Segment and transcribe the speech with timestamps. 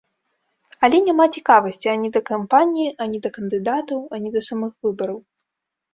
[0.87, 5.17] Але няма цікавасці ані да кампаніі, ані да кандыдатаў, ані да самых выбараў.